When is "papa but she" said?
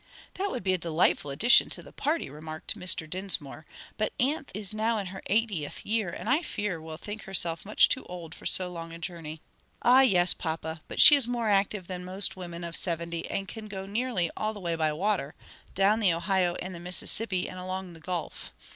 10.33-11.15